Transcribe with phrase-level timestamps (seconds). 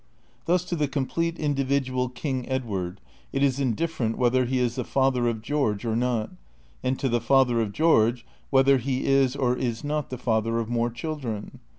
[0.45, 2.99] Thus to the complete individual King Edward
[3.31, 6.31] it is indifferent whether he is the father of George or not,
[6.83, 10.69] and to the father of George whether he is or is not the father of
[10.69, 11.59] more children.